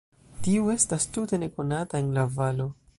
Tiu 0.47 0.71
estas 0.75 1.05
tute 1.19 1.41
nekonata 1.45 2.05
en 2.05 2.13
la 2.19 2.29
valo. 2.41 2.71